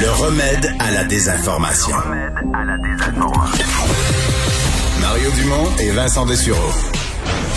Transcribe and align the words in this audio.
Le 0.00 0.10
remède 0.10 0.72
à 0.78 0.90
la 0.92 1.04
désinformation. 1.04 1.94
Mario 4.98 5.30
Dumont 5.32 5.76
et 5.78 5.90
Vincent 5.90 6.24
Dessureau. 6.24 6.70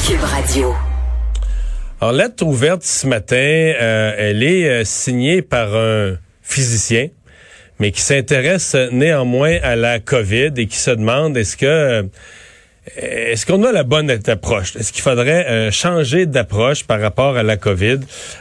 Cube 0.05 0.19
Radio. 0.19 0.75
Alors, 2.01 2.13
lettre 2.13 2.45
ouverte 2.45 2.83
ce 2.83 3.07
matin, 3.07 3.37
euh, 3.37 4.13
elle 4.17 4.43
est 4.43 4.67
euh, 4.67 4.83
signée 4.83 5.41
par 5.41 5.73
un 5.73 6.17
physicien, 6.41 7.07
mais 7.79 7.91
qui 7.91 8.02
s'intéresse 8.02 8.75
néanmoins 8.91 9.60
à 9.64 9.78
la 9.78 10.02
COVID 10.02 10.52
et 10.57 10.68
qui 10.68 10.78
se 10.78 10.91
demande 10.91 11.38
est-ce 11.38 11.55
que 11.55 11.66
euh, 11.66 12.04
est-ce 12.97 13.45
qu'on 13.45 13.63
a 13.63 13.71
la 13.71 13.84
bonne 13.84 14.11
approche? 14.11 14.75
Est-ce 14.75 14.91
qu'il 14.91 15.02
faudrait 15.02 15.47
euh, 15.47 15.71
changer 15.71 16.25
d'approche 16.25 16.86
par 16.86 17.00
rapport 17.00 17.38
à 17.38 17.43
la 17.43 17.55
COVID? 17.55 18.00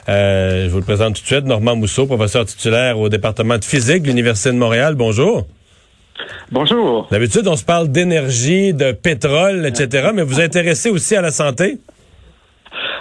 Euh, 0.08 0.64
je 0.64 0.70
vous 0.70 0.78
le 0.78 0.84
présente 0.84 1.14
tout 1.14 1.22
de 1.22 1.26
suite. 1.26 1.44
Normand 1.44 1.76
Mousseau, 1.76 2.06
professeur 2.06 2.44
titulaire 2.44 2.98
au 2.98 3.08
département 3.08 3.56
de 3.56 3.64
physique 3.64 4.02
de 4.02 4.08
l'Université 4.08 4.50
de 4.50 4.56
Montréal. 4.56 4.94
Bonjour. 4.96 5.46
Bonjour. 6.50 7.06
D'habitude, 7.10 7.46
on 7.46 7.56
se 7.56 7.64
parle 7.64 7.88
d'énergie, 7.88 8.74
de 8.74 8.92
pétrole, 8.92 9.64
etc., 9.64 10.10
mais 10.14 10.22
vous 10.22 10.40
intéressez 10.40 10.90
aussi 10.90 11.16
à 11.16 11.22
la 11.22 11.30
santé? 11.30 11.78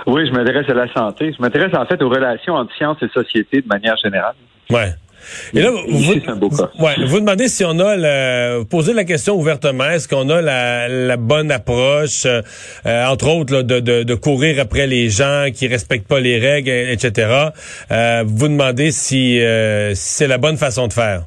Oui, 0.08 0.28
je 0.28 0.32
m'intéresse 0.32 0.70
à 0.70 0.74
la 0.74 0.92
santé. 0.94 1.34
Je 1.36 1.42
m'intéresse 1.42 1.74
en 1.74 1.86
fait 1.86 2.02
aux 2.02 2.10
relations 2.10 2.54
entre 2.54 2.74
sciences 2.76 2.98
et 3.02 3.10
société 3.10 3.62
de 3.62 3.68
manière 3.68 3.96
générale. 3.98 4.36
Ouais. 4.70 4.94
Et 5.54 5.62
là, 5.62 5.72
vous, 5.72 6.14
Ouais, 6.80 6.96
vous 7.06 7.20
demandez 7.20 7.48
si 7.48 7.64
on 7.66 7.80
a, 7.80 8.58
vous 8.58 8.66
posez 8.66 8.94
la 8.94 9.04
question 9.04 9.36
ouvertement, 9.36 9.86
est-ce 9.86 10.08
qu'on 10.08 10.30
a 10.30 10.42
la, 10.42 10.88
la, 10.88 11.18
bonne 11.18 11.52
approche, 11.52 12.26
euh, 12.26 13.06
entre 13.06 13.30
autres, 13.30 13.54
là, 13.54 13.64
de, 13.64 13.80
de, 13.80 14.04
de, 14.04 14.16
courir 14.16 14.60
après 14.60 14.88
les 14.88 15.10
gens 15.10 15.48
qui 15.54 15.68
respectent 15.68 16.08
pas 16.08 16.20
les 16.20 16.40
règles, 16.40 16.70
etc. 16.70 17.52
Euh, 17.92 18.24
vous 18.26 18.48
demandez 18.48 18.92
si, 18.92 19.40
euh, 19.42 19.94
si 19.94 20.16
c'est 20.16 20.28
la 20.28 20.38
bonne 20.38 20.58
façon 20.58 20.88
de 20.88 20.94
faire. 20.94 21.24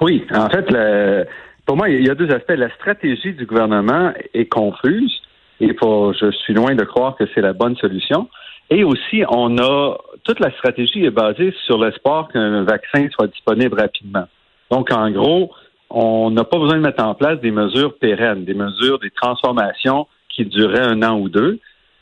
Oui, 0.00 0.24
en 0.34 0.48
fait, 0.48 0.70
le, 0.70 1.26
pour 1.66 1.76
moi, 1.76 1.88
il 1.88 2.06
y 2.06 2.10
a 2.10 2.14
deux 2.14 2.30
aspects. 2.30 2.54
La 2.56 2.70
stratégie 2.74 3.34
du 3.34 3.46
gouvernement 3.46 4.12
est 4.34 4.46
confuse 4.46 5.22
et 5.60 5.72
pour, 5.74 6.12
je 6.14 6.30
suis 6.30 6.54
loin 6.54 6.74
de 6.74 6.84
croire 6.84 7.16
que 7.16 7.24
c'est 7.34 7.40
la 7.40 7.52
bonne 7.52 7.76
solution. 7.76 8.28
Et 8.70 8.84
aussi, 8.84 9.22
on 9.28 9.58
a 9.58 9.96
toute 10.24 10.40
la 10.40 10.50
stratégie 10.52 11.04
est 11.04 11.10
basée 11.10 11.54
sur 11.66 11.82
l'espoir 11.82 12.28
qu'un 12.28 12.62
vaccin 12.64 13.08
soit 13.10 13.26
disponible 13.26 13.78
rapidement. 13.78 14.26
Donc, 14.70 14.92
en 14.92 15.10
gros, 15.10 15.50
on 15.90 16.30
n'a 16.30 16.44
pas 16.44 16.58
besoin 16.58 16.76
de 16.76 16.82
mettre 16.82 17.04
en 17.04 17.14
place 17.14 17.40
des 17.40 17.50
mesures 17.50 17.98
pérennes, 17.98 18.44
des 18.44 18.54
mesures, 18.54 18.98
des 18.98 19.10
transformations 19.10 20.06
qui 20.28 20.44
dureraient 20.44 20.86
un 20.86 21.02
an 21.02 21.18
ou 21.18 21.28
deux. 21.28 21.58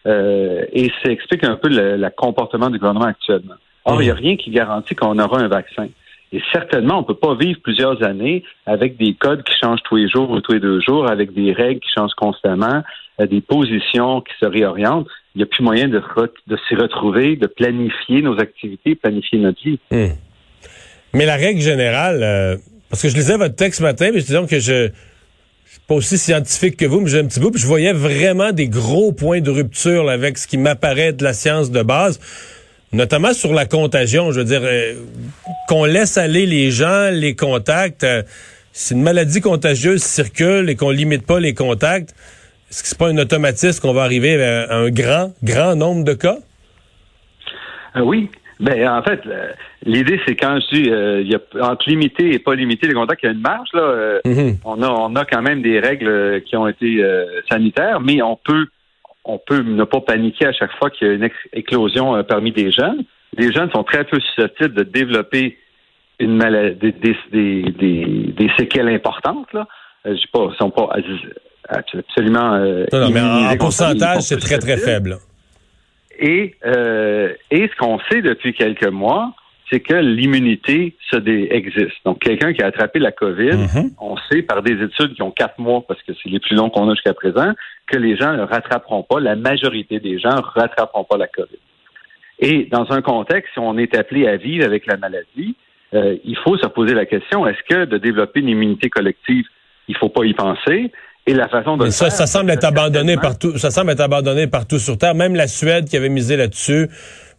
Euh, 0.07 0.65
et 0.73 0.91
ça 1.03 1.11
explique 1.11 1.45
un 1.45 1.57
peu 1.57 1.69
le, 1.69 2.09
comportement 2.17 2.71
du 2.71 2.79
gouvernement 2.79 3.07
actuellement. 3.07 3.55
Or, 3.85 4.01
il 4.03 4.07
n'y 4.07 4.11
a 4.11 4.15
rien 4.15 4.37
qui 4.37 4.51
garantit 4.51 4.95
qu'on 4.95 5.19
aura 5.19 5.41
un 5.41 5.49
vaccin. 5.49 5.89
Et 6.33 6.41
certainement, 6.53 6.99
on 6.99 7.01
ne 7.01 7.07
peut 7.07 7.15
pas 7.15 7.35
vivre 7.35 7.59
plusieurs 7.61 8.03
années 8.05 8.45
avec 8.67 8.97
des 8.97 9.15
codes 9.15 9.43
qui 9.43 9.55
changent 9.61 9.83
tous 9.85 9.97
les 9.97 10.09
jours 10.09 10.31
ou 10.31 10.41
tous 10.41 10.53
les 10.53 10.61
deux 10.61 10.81
jours, 10.81 11.11
avec 11.11 11.33
des 11.33 11.53
règles 11.53 11.81
qui 11.81 11.91
changent 11.97 12.15
constamment, 12.17 12.83
euh, 13.21 13.27
des 13.27 13.41
positions 13.41 14.21
qui 14.21 14.33
se 14.41 14.47
réorientent 14.47 15.09
il 15.35 15.39
n'y 15.39 15.43
a 15.45 15.47
plus 15.47 15.63
moyen 15.63 15.89
de, 15.89 16.03
s'y 16.69 16.75
retrouver, 16.75 17.37
de 17.37 17.47
planifier 17.47 18.23
nos 18.23 18.39
activités, 18.41 18.97
planifier 18.97 19.39
notre 19.39 19.63
vie. 19.63 19.79
Hmm. 19.91 20.15
Mais 21.15 21.25
la 21.25 21.37
règle 21.37 21.61
générale, 21.61 22.23
euh, 22.23 22.57
parce 22.89 23.03
que 23.03 23.09
je 23.09 23.15
lisais 23.15 23.37
votre 23.37 23.55
texte 23.55 23.79
ce 23.79 23.83
matin, 23.85 24.11
mais 24.13 24.21
disons 24.21 24.47
que 24.47 24.59
je, 24.59 24.89
je 25.65 25.71
suis 25.71 25.81
pas 25.87 25.95
aussi 25.95 26.19
scientifique 26.19 26.77
que 26.77 26.85
vous, 26.85 27.01
mais 27.01 27.09
j'ai 27.09 27.21
un 27.21 27.27
petit 27.27 27.39
bout, 27.39 27.53
puis 27.53 27.61
je 27.61 27.67
voyais 27.67 27.93
vraiment 27.93 28.53
des 28.53 28.69
gros 28.69 29.13
points 29.13 29.41
de 29.41 29.51
rupture 29.51 30.09
avec 30.11 30.37
ce 30.37 30.49
qui 30.49 30.59
m'apparaît 30.59 31.13
de 31.13 31.23
la 31.23 31.33
science 31.33 31.71
de 31.71 31.83
base, 31.83 32.19
notamment 32.93 33.33
sur 33.33 33.53
la 33.53 33.67
contagion. 33.67 34.33
Je 34.33 34.41
veux 34.41 34.45
dire, 34.45 34.63
euh, 34.65 34.95
qu'on 35.69 35.85
laisse 35.85 36.19
aller 36.19 36.47
les 36.47 36.71
gens, 36.71 37.11
les 37.13 37.35
contacts. 37.35 38.05
Euh, 38.05 38.23
si 38.73 38.95
une 38.95 39.03
maladie 39.03 39.41
contagieuse 39.41 40.03
circule 40.03 40.71
et 40.71 40.77
qu'on 40.77 40.91
limite 40.91 41.27
pas 41.27 41.41
les 41.41 41.55
contacts, 41.55 42.15
est-ce 42.71 42.83
que 42.83 42.89
c'est 42.89 42.99
pas 42.99 43.09
un 43.09 43.19
automatisme 43.19 43.81
qu'on 43.81 43.93
va 43.93 44.03
arriver 44.03 44.41
à 44.43 44.77
un 44.77 44.91
grand, 44.91 45.33
grand 45.43 45.75
nombre 45.75 46.05
de 46.05 46.15
cas? 46.15 46.37
Euh, 47.97 48.01
oui. 48.03 48.31
Ben, 48.61 48.89
en 48.89 49.03
fait, 49.03 49.21
l'idée, 49.85 50.21
c'est 50.27 50.37
quand 50.37 50.61
je 50.61 50.77
dis 50.77 50.91
euh, 50.91 51.23
y 51.23 51.35
a, 51.35 51.41
entre 51.63 51.89
limiter 51.89 52.35
et 52.35 52.39
pas 52.39 52.55
limiter 52.55 52.87
les 52.87 52.95
contacts, 52.95 53.23
il 53.23 53.27
y 53.27 53.29
a 53.31 53.33
une 53.33 53.41
marge. 53.41 53.69
Là, 53.73 53.81
euh, 53.81 54.21
mm-hmm. 54.25 54.57
on, 54.65 54.83
a, 54.83 54.89
on 54.89 55.17
a 55.17 55.25
quand 55.25 55.41
même 55.43 55.63
des 55.63 55.81
règles 55.81 56.43
qui 56.43 56.57
ont 56.57 56.69
été 56.69 57.03
sanitaires, 57.51 58.01
mais 58.01 58.23
on 58.23 58.37
peut 58.37 58.67
on 59.35 59.39
peut 59.39 59.61
ne 59.61 59.85
pas 59.85 60.01
paniquer 60.01 60.47
à 60.47 60.53
chaque 60.53 60.73
fois 60.79 60.91
qu'il 60.91 61.07
y 61.07 61.11
a 61.11 61.15
une 61.15 61.29
éclosion 61.53 62.23
parmi 62.25 62.53
des 62.53 62.71
jeunes. 62.71 63.05
Les 63.37 63.53
jeunes 63.53 63.71
sont 63.71 63.85
très 63.85 64.05
peu 64.05 64.19
susceptibles 64.21 64.75
de 64.75 64.83
développer 64.83 65.59
une 66.19 66.37
maladie, 66.37 66.93
des, 66.93 67.17
des, 67.33 68.33
des, 68.37 68.51
séquelles 68.59 68.89
importantes. 68.89 69.53
Là. 69.53 69.67
je 70.05 70.15
sais 70.15 70.29
pas, 70.33 70.51
sont 70.59 70.71
pas 70.71 70.91
absolument. 71.69 72.55
Euh, 72.55 72.87
non, 72.93 73.11
mais 73.11 73.21
en, 73.21 73.57
pourcentage, 73.57 74.23
c'est 74.23 74.39
très, 74.39 74.59
très 74.59 74.77
faible. 74.77 75.19
Et, 76.19 76.55
euh, 76.67 77.33
et 77.51 77.69
ce 77.69 77.77
qu'on 77.77 77.99
sait 78.11 78.21
depuis 78.21 78.53
quelques 78.53 78.89
mois, 78.89 79.33
c'est 79.71 79.81
que 79.81 79.95
l'immunité 79.95 80.97
se 81.11 81.17
existe. 81.53 81.97
Donc, 82.05 82.19
quelqu'un 82.21 82.53
qui 82.53 82.63
a 82.63 82.67
attrapé 82.67 82.99
la 82.99 83.13
COVID, 83.13 83.51
mm-hmm. 83.51 83.91
on 84.01 84.17
sait 84.31 84.43
par 84.43 84.63
des 84.63 84.73
études 84.83 85.15
qui 85.15 85.23
ont 85.23 85.31
quatre 85.31 85.59
mois, 85.59 85.83
parce 85.87 86.03
que 86.03 86.13
c'est 86.21 86.29
les 86.29 86.41
plus 86.41 86.57
longs 86.57 86.71
qu'on 86.71 86.89
a 86.89 86.95
jusqu'à 86.95 87.15
présent, 87.15 87.53
que 87.87 87.97
les 87.97 88.17
gens 88.17 88.33
ne 88.33 88.43
rattraperont 88.43 89.03
pas, 89.03 89.21
la 89.21 89.37
majorité 89.37 90.01
des 90.01 90.19
gens 90.19 90.35
ne 90.35 90.43
rattraperont 90.43 91.05
pas 91.05 91.17
la 91.17 91.29
COVID. 91.29 91.59
Et 92.41 92.69
dans 92.71 92.91
un 92.91 93.03
contexte, 93.03 93.53
si 93.53 93.61
on 93.61 93.77
est 93.79 93.95
appelé 93.97 94.27
à 94.27 94.37
vivre 94.37 94.65
avec 94.65 94.87
la 94.87 94.97
maladie, 94.97 95.55
euh, 95.95 96.17
il 96.25 96.37
faut 96.39 96.57
se 96.57 96.67
poser 96.67 96.95
la 96.95 97.07
question, 97.07 97.47
est-ce 97.47 97.63
que 97.69 97.85
de 97.85 97.99
développer 97.99 98.41
une 98.41 98.49
immunité 98.49 98.89
collective, 98.89 99.45
il 99.89 99.93
ne 99.93 99.99
faut 99.99 100.09
pas 100.09 100.25
y 100.25 100.35
penser? 100.35 100.91
Et 101.27 101.35
la 101.35 101.49
façon 101.49 101.77
de 101.77 101.91
ça, 101.91 102.09
ça 102.11 102.27
semble 102.27 102.51
être 102.51 102.65
abandonné 102.65 103.17
partout. 103.17 103.57
Ça 103.59 103.71
semble 103.71 103.91
être 103.91 104.01
abandonné 104.01 104.47
partout 104.47 104.79
sur 104.79 104.97
Terre. 104.97 105.15
Même 105.15 105.35
la 105.35 105.49
Suède 105.49 105.85
qui 105.85 105.97
avait 105.97 106.09
misé 106.09 106.37
là-dessus 106.37 106.89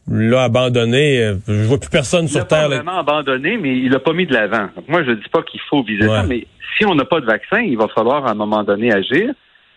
l'a 0.10 0.44
abandonné. 0.44 1.34
Je 1.48 1.64
vois 1.64 1.80
plus 1.80 1.90
personne 1.90 2.28
sur 2.28 2.48
Terre. 2.48 2.66
Il 2.66 2.72
l'a 2.72 2.76
vraiment 2.78 3.00
abandonné, 3.00 3.58
mais 3.58 3.78
il 3.78 3.90
l'a 3.92 4.00
pas 4.00 4.14
mis 4.14 4.26
de 4.26 4.34
l'avant. 4.34 4.70
Moi, 4.88 5.04
je 5.04 5.12
dis 5.12 5.30
pas 5.32 5.44
qu'il 5.44 5.62
faut 5.70 5.84
viser 5.84 6.08
ça, 6.08 6.24
mais 6.24 6.48
si 6.78 6.86
on 6.86 6.96
n'a 6.96 7.06
pas 7.06 7.20
de 7.20 7.26
vaccin, 7.26 7.60
il 7.60 7.78
va 7.78 7.88
falloir 7.88 8.26
à 8.26 8.32
un 8.32 8.36
moment 8.36 8.64
donné 8.64 8.94
agir. 8.94 9.34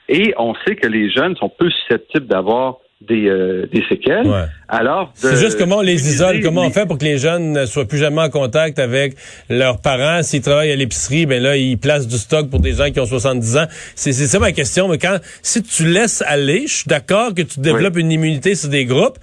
Et 0.08 0.34
on 0.36 0.54
sait 0.66 0.76
que 0.76 0.86
les 0.86 1.10
jeunes 1.10 1.36
sont 1.36 1.48
peu 1.48 1.70
susceptibles 1.70 2.26
d'avoir 2.26 2.76
des, 3.00 3.28
euh, 3.28 3.66
des 3.72 3.84
séquelles. 3.88 4.26
Alors, 4.68 5.12
c'est 5.14 5.36
juste 5.36 5.58
comment 5.58 5.78
on 5.78 5.82
les 5.82 6.08
isole, 6.08 6.40
comment 6.42 6.62
on 6.62 6.70
fait 6.70 6.86
pour 6.86 6.96
que 6.96 7.04
les 7.04 7.18
jeunes 7.18 7.52
ne 7.52 7.66
soient 7.66 7.84
plus 7.84 7.98
jamais 7.98 8.22
en 8.22 8.30
contact 8.30 8.78
avec 8.78 9.14
leurs 9.50 9.78
parents. 9.78 10.22
S'ils 10.22 10.40
travaillent 10.40 10.72
à 10.72 10.76
l'épicerie, 10.76 11.26
ben 11.26 11.42
là, 11.42 11.56
ils 11.56 11.76
placent 11.76 12.06
du 12.06 12.16
stock 12.16 12.48
pour 12.48 12.60
des 12.60 12.72
gens 12.72 12.90
qui 12.90 12.98
ont 12.98 13.06
70 13.06 13.56
ans. 13.58 13.66
C'est 13.94 14.12
ça 14.12 14.38
ma 14.38 14.52
question. 14.52 14.88
Mais 14.88 14.98
quand, 14.98 15.18
si 15.42 15.62
tu 15.62 15.86
laisses 15.86 16.22
aller, 16.26 16.66
je 16.66 16.76
suis 16.76 16.88
d'accord 16.88 17.34
que 17.34 17.42
tu 17.42 17.60
développes 17.60 17.98
une 17.98 18.10
immunité 18.10 18.54
sur 18.54 18.70
des 18.70 18.86
groupes. 18.86 19.18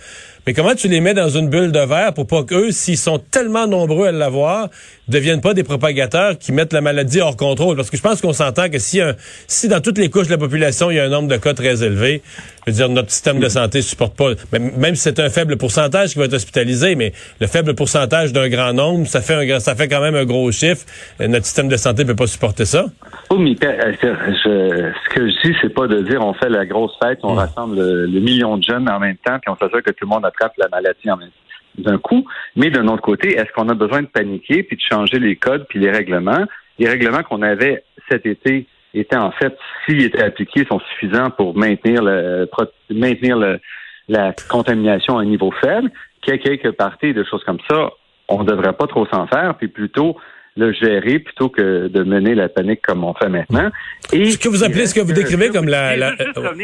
Mais 0.48 0.54
comment 0.54 0.74
tu 0.74 0.88
les 0.88 1.02
mets 1.02 1.14
dans 1.14 1.30
une 1.30 1.50
bulle 1.50 1.72
de 1.72 1.80
verre 1.80 2.14
pour 2.16 2.26
pas 2.26 2.44
qu'eux, 2.44 2.72
s'ils 2.72 2.98
sont 2.98 3.20
tellement 3.20 3.68
nombreux 3.68 4.08
à 4.08 4.12
l'avoir, 4.12 4.70
deviennent 5.08 5.42
pas 5.42 5.54
des 5.54 5.64
propagateurs 5.64 6.40
qui 6.40 6.52
mettent 6.52 6.74
la 6.74 6.82
maladie 6.82 7.22
hors 7.22 7.38
contrôle? 7.38 7.76
Parce 7.76 7.92
que 7.92 7.98
je 7.98 8.02
pense 8.02 8.22
qu'on 8.22 8.34
s'entend 8.34 8.68
que 8.68 8.80
si, 8.80 9.02
un, 9.02 9.16
si 9.48 9.68
dans 9.68 9.82
toutes 9.82 10.00
les 10.00 10.10
couches 10.10 10.26
de 10.26 10.32
la 10.32 10.40
population, 10.40 10.90
il 10.90 10.98
y 10.98 11.00
a 11.00 11.04
un 11.04 11.10
nombre 11.10 11.28
de 11.28 11.38
cas 11.38 11.54
très 11.54 11.84
élevé, 11.84 12.24
je 12.66 12.72
veux 12.72 12.76
dire, 12.76 12.90
notre 12.90 13.12
système 13.12 13.40
de 13.40 13.50
santé 13.50 13.84
supporte 13.84 14.16
pas, 14.16 14.32
même 14.60 14.96
si 14.96 15.04
c'est 15.04 15.20
un 15.20 15.30
faible 15.32 15.58
pourcentage 15.58 16.12
qui 16.12 16.20
va 16.20 16.26
être 16.26 16.34
hospitalisé, 16.34 16.96
mais 16.96 17.12
le 17.40 17.48
faible 17.48 17.74
pourcentage 17.76 18.34
d'un 18.34 18.50
grand 18.50 18.74
nombre, 18.74 19.08
ça 19.08 19.22
fait 19.22 19.34
un, 19.34 19.60
ça 19.60 19.76
fait 19.76 19.88
quand 19.88 20.02
même 20.02 20.16
un 20.16 20.26
gros 20.26 20.52
chiffre. 20.52 20.86
Notre 21.20 21.46
système 21.46 21.68
de 21.68 21.78
santé 21.78 22.06
peut 22.06 22.16
pas 22.16 22.28
supporter 22.28 22.66
ça. 22.66 22.86
Oh, 23.30 23.38
mais 23.38 23.56
euh, 23.64 23.94
ce 24.00 25.10
que 25.14 25.28
je 25.28 25.48
dis, 25.48 25.56
c'est 25.62 25.74
pas 25.74 25.88
de 25.88 26.02
dire 26.02 26.22
on 26.22 26.34
fait 26.34 26.50
la 26.50 26.66
grosse 26.66 26.94
fête, 27.02 27.20
on 27.24 27.34
hmm. 27.34 27.38
rassemble 27.38 27.78
le, 27.80 28.20
million 28.20 28.58
de 28.58 28.64
jeunes 28.64 28.90
en 28.90 29.00
même 29.00 29.18
temps, 29.18 29.40
puis 29.40 29.50
on 29.50 29.56
s'assure 29.56 29.82
que 29.82 29.92
tout 29.92 30.06
le 30.06 30.10
monde 30.10 30.26
attrape 30.26 30.54
la 30.58 30.68
maladie 30.70 31.10
en 31.10 31.18
même 31.18 31.30
d'un 31.78 31.98
coup. 31.98 32.26
Mais 32.56 32.70
d'un 32.70 32.88
autre 32.88 33.02
côté, 33.02 33.38
est-ce 33.38 33.52
qu'on 33.54 33.70
a 33.70 33.74
besoin 33.74 34.02
de 34.02 34.08
paniquer 34.08 34.64
puis 34.64 34.76
de 34.76 34.82
changer 34.82 35.20
les 35.20 35.36
codes 35.38 35.66
puis 35.70 35.80
les 35.80 35.90
règlements? 35.90 36.46
Les 36.80 36.90
règlements 36.90 37.24
qu'on 37.24 37.42
avait 37.42 37.84
cet 38.10 38.26
été 38.26 38.68
étaient 38.94 39.18
en 39.18 39.32
fait, 39.32 39.56
s'ils 39.86 40.04
étaient 40.04 40.24
appliqués, 40.24 40.66
sont 40.66 40.82
suffisants 40.92 41.30
pour 41.30 41.58
maintenir 41.58 42.04
le 42.04 42.50
maintenir 42.90 43.38
le, 43.38 43.60
la 44.08 44.34
contamination 44.50 45.18
à 45.18 45.22
un 45.22 45.26
niveau 45.26 45.52
faible. 45.62 45.90
Qu'il 46.22 46.34
y 46.34 46.36
ait 46.36 46.40
quelques 46.40 46.72
parties 46.72 47.14
de 47.14 47.24
choses 47.24 47.44
comme 47.44 47.60
ça, 47.70 47.90
on 48.28 48.44
ne 48.44 48.50
devrait 48.50 48.74
pas 48.74 48.88
trop 48.88 49.06
s'en 49.08 49.28
faire, 49.28 49.56
puis 49.58 49.68
plutôt 49.68 50.18
le 50.58 50.74
gérer 50.74 51.20
plutôt 51.20 51.50
que 51.50 51.88
de 51.88 52.04
mener 52.04 52.36
la 52.36 52.50
panique 52.50 52.82
comme 52.82 53.04
on 53.04 53.14
fait 53.14 53.30
maintenant. 53.30 53.70
Et 54.12 54.26
ce 54.32 54.38
que 54.38 54.50
vous 54.50 54.64
appelez, 54.64 54.86
ce 54.86 54.94
que 54.94 55.02
vous 55.02 55.14
décrivez 55.14 55.50
comme 55.50 55.68
la... 55.68 55.96
la... 55.96 56.12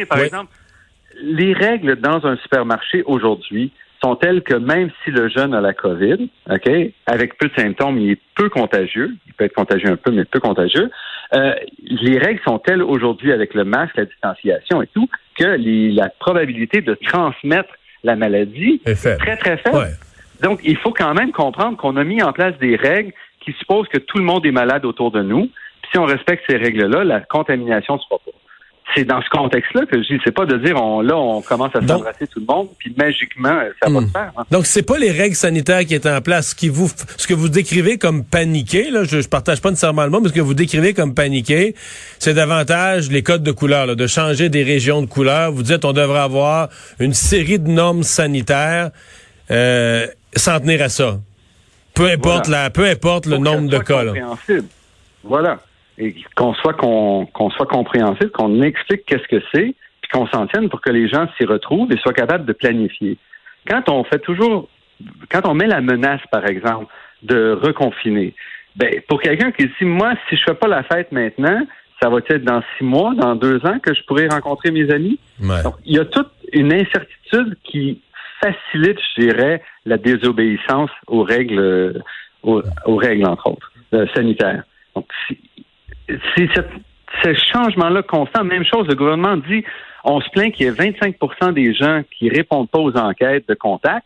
par 0.08 0.20
exemple, 0.20 0.52
les 1.22 1.54
règles 1.54 1.96
dans 1.96 2.26
un 2.26 2.36
supermarché 2.38 3.04
aujourd'hui 3.06 3.72
sont 4.04 4.16
telles 4.16 4.44
que 4.44 4.54
même 4.54 4.92
si 5.04 5.12
le 5.12 5.28
jeune 5.30 5.54
a 5.54 5.62
la 5.62 5.74
COVID, 5.74 6.30
OK, 6.52 6.70
avec 7.08 7.38
peu 7.38 7.48
de 7.48 7.54
symptômes, 7.56 7.98
il 7.98 8.12
est 8.12 8.22
peu 8.36 8.50
contagieux, 8.50 9.16
il 9.26 9.34
peut 9.34 9.46
être 9.46 9.56
contagieux 9.56 9.90
un 9.90 9.96
peu, 9.96 10.12
mais 10.12 10.26
peu 10.26 10.40
contagieux, 10.40 10.92
euh, 11.34 11.54
les 11.80 12.20
règles 12.20 12.42
sont 12.46 12.60
telles 12.60 12.84
aujourd'hui 12.84 13.32
avec 13.32 13.54
le 13.54 13.64
masque, 13.64 13.98
la 13.98 14.06
distanciation 14.06 14.82
et 14.82 14.88
tout, 14.88 15.10
que 15.38 15.96
la 15.96 16.10
probabilité 16.10 16.82
de 16.82 16.94
transmettre 16.96 17.70
la 18.04 18.16
maladie 18.16 18.82
est, 18.86 18.96
très, 19.18 19.38
très 19.38 19.58
faible. 19.58 19.98
Donc, 20.42 20.60
il 20.64 20.78
faut 20.78 20.92
quand 20.92 21.14
même 21.14 21.32
comprendre 21.32 21.78
qu'on 21.78 21.98
a 21.98 22.04
mis 22.04 22.22
en 22.22 22.32
place 22.32 22.58
des 22.60 22.76
règles 22.76 23.14
qui 23.42 23.54
suppose 23.54 23.88
que 23.88 23.98
tout 23.98 24.18
le 24.18 24.24
monde 24.24 24.46
est 24.46 24.52
malade 24.52 24.86
autour 24.86 25.12
de 25.12 25.22
nous. 25.22 25.50
Puis 25.82 25.92
si 25.92 25.98
on 25.98 26.06
respecte 26.06 26.44
ces 26.50 26.58
règles-là, 26.58 27.04
la 27.04 27.22
contamination 27.22 27.96
ne 27.96 28.00
se 28.00 28.06
fera 28.06 28.20
pas 28.20 28.37
c'est 28.96 29.04
dans 29.04 29.22
ce 29.22 29.30
contexte-là 29.30 29.86
que 29.86 30.02
je 30.02 30.08
dis, 30.08 30.22
c'est 30.24 30.34
pas 30.34 30.46
de 30.46 30.58
dire 30.58 30.82
on 30.82 31.02
là 31.02 31.18
on 31.18 31.42
commence 31.42 31.76
à 31.76 31.86
s'embrasser 31.86 32.28
tout 32.28 32.40
le 32.40 32.46
monde 32.46 32.70
puis 32.78 32.94
magiquement 32.98 33.60
ça 33.82 33.90
va 33.90 34.02
hmm. 34.02 34.08
se 34.08 34.12
faire. 34.12 34.32
Hein. 34.38 34.44
Donc 34.52 34.66
c'est 34.66 34.84
pas 34.84 34.98
les 34.98 35.12
règles 35.12 35.36
sanitaires 35.36 35.86
qui 35.86 35.94
étaient 35.94 36.12
en 36.12 36.22
place, 36.22 36.50
ce 36.50 36.56
qui 36.56 36.70
vous 36.70 36.90
ce 37.18 37.28
que 37.28 37.34
vous 37.34 37.50
décrivez 37.50 37.98
comme 37.98 38.24
paniqué 38.24 38.90
là, 38.90 39.04
je, 39.04 39.22
je 39.22 39.28
partage 39.28 39.62
pas 39.62 39.70
nécessairement 39.70 40.04
le 40.04 40.10
mot, 40.10 40.22
mais 40.22 40.30
ce 40.30 40.34
que 40.34 40.42
vous 40.42 40.54
décrivez 40.54 40.94
comme 40.94 41.14
paniqué, 41.14 41.76
c'est 42.20 42.34
davantage 42.34 43.10
les 43.10 43.24
codes 43.24 43.44
de 43.44 43.52
couleur, 43.52 43.86
là, 43.86 43.96
de 43.96 44.08
changer 44.08 44.50
des 44.50 44.64
régions 44.64 45.02
de 45.02 45.08
couleur. 45.08 45.52
Vous 45.52 45.64
dites 45.64 45.86
on 45.86 45.94
devrait 45.94 46.20
avoir 46.20 46.70
une 47.00 47.14
série 47.14 47.60
de 47.60 47.70
normes 47.70 48.04
sanitaires 48.04 48.92
euh, 49.52 50.08
s'en 50.36 50.60
tenir 50.60 50.82
à 50.82 50.90
ça. 50.90 51.20
Peu 51.94 52.10
importe 52.10 52.48
la, 52.48 52.70
peu 52.70 52.86
importe 52.86 53.26
le 53.26 53.38
nombre 53.38 53.70
de 53.70 53.80
cas. 53.80 54.04
Là. 54.04 54.14
Voilà 55.24 55.60
et 55.98 56.16
qu'on 56.36 56.54
soit 56.54 56.74
qu'on 56.74 57.50
soit 57.52 57.66
compréhensif, 57.66 58.30
qu'on 58.32 58.62
explique 58.62 59.06
qu'est-ce 59.06 59.28
que 59.28 59.44
c'est, 59.54 59.76
puis 60.02 60.12
qu'on 60.12 60.28
s'en 60.28 60.48
tienne 60.48 60.70
pour 60.70 60.82
que 60.82 60.92
les 60.92 61.08
gens 61.08 61.28
s'y 61.38 61.46
retrouvent 61.46 61.92
et 61.92 61.98
soient 61.98 62.14
capables 62.14 62.46
de 62.46 62.54
planifier. 62.54 63.18
Quand 63.68 63.90
on 63.90 64.04
fait 64.04 64.20
toujours, 64.20 64.70
quand 65.30 65.42
on 65.46 65.54
met 65.54 65.68
la 65.68 65.82
menace, 65.82 66.22
par 66.32 66.46
exemple, 66.46 66.92
de 67.24 67.58
reconfiner, 67.62 68.34
ben 68.76 69.02
pour 69.08 69.22
quelqu'un 69.22 69.52
qui 69.52 69.66
dit 69.66 69.86
moi, 69.86 70.14
si 70.30 70.38
je 70.38 70.44
fais 70.44 70.54
pas 70.54 70.68
la 70.68 70.84
fête 70.84 71.12
maintenant, 71.12 71.66
ça 72.02 72.10
va 72.10 72.20
être 72.30 72.44
dans 72.44 72.62
six 72.78 72.84
mois, 72.84 73.16
dans 73.16 73.36
deux 73.36 73.66
ans 73.66 73.80
que 73.80 73.94
je 73.94 74.04
pourrai 74.04 74.28
rencontrer 74.28 74.72
mes 74.72 74.92
amis. 74.92 75.20
Donc, 75.40 75.76
il 75.84 75.96
y 75.96 76.00
a 76.00 76.06
toute 76.06 76.30
une 76.54 76.72
incertitude 76.72 77.58
qui 77.64 78.02
facilite, 78.40 79.00
je 79.16 79.22
dirais, 79.22 79.64
la 79.86 79.98
désobéissance 79.98 80.92
aux 81.08 81.24
règles, 81.24 82.04
aux, 82.44 82.62
règles 82.86 83.26
entre 83.26 83.48
autres 83.50 83.72
euh, 83.94 84.06
sanitaires. 84.14 84.64
Donc, 84.96 85.08
c'est 86.08 86.50
ce 87.24 87.34
changement-là 87.54 88.02
constant. 88.04 88.44
Même 88.44 88.66
chose, 88.66 88.88
le 88.88 88.96
gouvernement 88.96 89.38
dit, 89.38 89.64
on 90.04 90.22
se 90.22 90.30
plaint 90.30 90.54
qu'il 90.54 90.66
y 90.66 90.70
ait 90.70 90.72
25% 90.72 91.54
des 91.54 91.74
gens 91.74 92.02
qui 92.18 92.30
répondent 92.30 92.70
pas 92.70 92.80
aux 92.80 92.96
enquêtes 92.98 93.48
de 93.48 93.56
contact. 93.56 94.06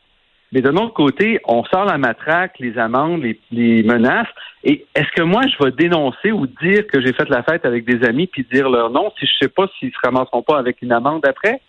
Mais 0.53 0.61
d'un 0.61 0.75
autre 0.75 0.93
côté, 0.93 1.39
on 1.45 1.63
sort 1.63 1.85
la 1.85 1.97
matraque, 1.97 2.59
les 2.59 2.77
amendes, 2.77 3.23
les, 3.51 3.83
menaces. 3.83 4.27
Et 4.63 4.85
est-ce 4.95 5.09
que 5.15 5.23
moi, 5.23 5.43
je 5.47 5.63
vais 5.63 5.71
dénoncer 5.71 6.31
ou 6.31 6.45
dire 6.45 6.85
que 6.87 6.99
j'ai 6.99 7.13
fait 7.13 7.29
la 7.29 7.41
fête 7.41 7.65
avec 7.65 7.85
des 7.85 8.05
amis 8.05 8.27
puis 8.27 8.45
dire 8.51 8.69
leur 8.69 8.89
nom 8.89 9.11
si 9.17 9.25
je 9.25 9.31
sais 9.41 9.47
pas 9.47 9.67
s'ils 9.79 9.91
se 9.91 9.97
ramasseront 10.03 10.41
pas 10.41 10.57
avec 10.57 10.81
une 10.81 10.91
amende 10.91 11.25
après? 11.25 11.61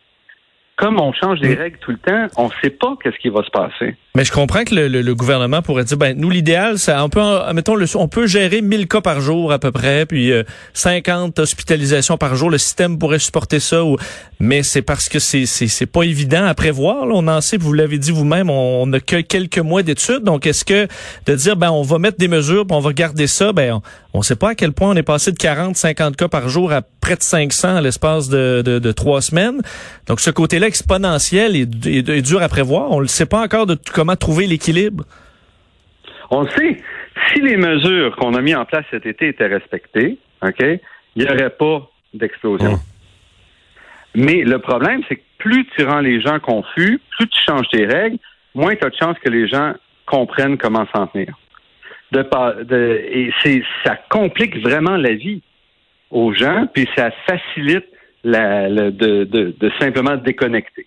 Comme 0.83 0.99
on 1.01 1.13
change 1.13 1.39
les 1.39 1.55
règles 1.55 1.79
tout 1.79 1.93
le 1.93 1.99
temps, 1.99 2.27
on 2.37 2.47
ne 2.47 2.53
sait 2.61 2.71
pas 2.71 2.97
qu'est-ce 3.01 3.17
qui 3.19 3.29
va 3.29 3.45
se 3.45 3.51
passer. 3.51 3.95
Mais 4.17 4.25
je 4.25 4.33
comprends 4.33 4.65
que 4.65 4.75
le, 4.75 5.15
gouvernement 5.15 5.63
pourrait 5.63 5.85
dire, 5.85 5.97
ben 5.97 6.19
nous 6.19 6.29
l'idéal, 6.29 6.77
c'est 6.77 6.93
on 6.97 7.09
peut, 7.09 7.21
mettons, 7.55 7.77
le, 7.77 7.87
on 7.95 8.09
peut 8.09 8.27
gérer 8.27 8.63
1000 8.63 8.89
cas 8.89 9.01
par 9.01 9.21
jour 9.21 9.53
à 9.53 9.61
peu 9.61 9.71
près, 9.71 10.07
puis 10.07 10.33
50 10.75 11.39
euh, 11.39 11.43
hospitalisations 11.43 12.19
par 12.19 12.35
jour. 12.35 12.51
Le 12.51 12.59
système 12.59 12.99
pourrait 12.99 13.21
supporter 13.21 13.61
ça, 13.61 13.85
ou, 13.85 13.97
mais 14.41 14.65
c'est 14.65 14.83
parce 14.83 15.09
que 15.09 15.21
c'est 15.21 15.47
c'est 15.47 15.87
pas 15.87 16.03
évident 16.03 16.47
à 16.47 16.55
prévoir. 16.55 17.07
Là. 17.07 17.15
On 17.15 17.29
en 17.29 17.41
sait, 17.41 17.59
vous 17.59 17.73
l'avez 17.73 17.99
dit 17.99 18.11
vous-même, 18.11 18.51
on 18.51 18.85
n'a 18.87 18.99
que 18.99 19.21
quelques 19.21 19.59
mois 19.59 19.85
d'études. 19.85 20.25
Donc 20.25 20.49
est-ce 20.49 20.65
que 20.65 20.89
de 21.27 21.35
dire, 21.37 21.57
ben 21.57 21.71
on 21.71 21.83
va 21.83 22.01
mettre 22.01 22.19
des 22.19 22.29
mesures, 22.29 22.67
puis 22.67 22.77
on 22.77 22.81
va 22.81 22.93
garder 22.93 23.29
ça, 23.29 23.53
ben 23.53 23.81
on 24.15 24.19
ne 24.19 24.25
sait 24.25 24.37
pas 24.37 24.51
à 24.51 24.55
quel 24.57 24.73
point 24.73 24.91
on 24.91 24.97
est 24.97 25.03
passé 25.03 25.31
de 25.31 25.39
40, 25.39 25.77
50 25.77 26.17
cas 26.17 26.29
par 26.29 26.49
jour 26.49 26.73
à 26.73 26.83
près 27.03 27.17
de 27.17 27.23
500 27.23 27.77
à 27.77 27.81
l'espace 27.81 28.29
de, 28.29 28.93
trois 28.93 29.21
semaines. 29.21 29.61
Donc, 30.07 30.21
ce 30.21 30.31
côté-là 30.31 30.69
exponentiel 30.73 31.57
est, 31.57 32.23
dur 32.23 32.43
à 32.43 32.49
prévoir. 32.49 32.91
On 32.91 33.03
ne 33.03 33.07
sait 33.07 33.27
pas 33.27 33.41
encore 33.41 33.67
de 33.67 33.77
comment 33.93 34.17
trouver 34.17 34.47
l'équilibre. 34.47 35.05
On 36.31 36.43
le 36.43 36.49
sait. 36.51 36.83
Si 37.29 37.41
les 37.41 37.59
mesures 37.59 38.17
qu'on 38.17 38.35
a 38.35 38.41
mises 38.41 38.57
en 38.57 38.65
place 38.65 38.85
cet 38.91 39.05
été 39.05 39.29
étaient 39.29 39.47
respectées, 39.47 40.19
OK, 40.43 40.61
il 41.17 41.25
n'y 41.25 41.31
aurait 41.31 41.51
pas 41.51 41.91
d'explosion. 42.15 42.73
Hum. 42.73 42.79
Mais 44.15 44.43
le 44.43 44.59
problème, 44.59 45.03
c'est 45.09 45.17
que 45.17 45.23
plus 45.39 45.67
tu 45.77 45.85
rends 45.85 46.01
les 46.01 46.21
gens 46.21 46.39
confus, 46.41 47.01
plus 47.17 47.29
tu 47.29 47.41
changes 47.47 47.69
tes 47.71 47.87
règles, 47.87 48.19
moins 48.55 48.75
tu 48.75 48.87
as 48.87 48.91
de 48.91 48.97
chances 48.97 49.19
que 49.19 49.31
les 49.31 49.47
gens 49.49 49.75
comprennent 50.07 50.59
comment 50.59 50.87
s'en 50.95 51.07
tenir 51.07 51.35
de, 52.13 53.09
et 53.11 53.33
c'est 53.43 53.63
ça 53.85 53.97
complique 54.11 54.59
vraiment 54.59 54.97
la 54.97 55.15
vie 55.15 55.43
aux 56.11 56.33
gens, 56.35 56.67
puis 56.73 56.89
ça 56.95 57.11
facilite 57.27 57.87
la, 58.25 58.69
de, 58.69 59.25
de, 59.25 59.71
simplement 59.79 60.17
déconnecter. 60.17 60.87